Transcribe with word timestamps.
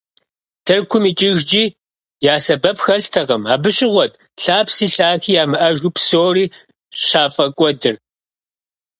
Тыркум 0.65 1.03
икӀыжкӀи 1.09 1.63
я 2.33 2.35
сэбэп 2.45 2.77
хэлътэкъым, 2.85 3.41
абы 3.53 3.69
щыгъуэт 3.75 4.13
лъапси 4.41 4.85
лъахи 4.93 5.31
ямыӀэжу 5.43 5.93
псори 5.95 6.45
щафӀэкӀуэдыр. 7.05 7.95